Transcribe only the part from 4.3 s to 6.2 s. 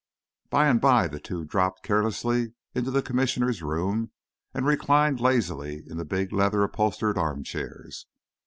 and reclined lazily in the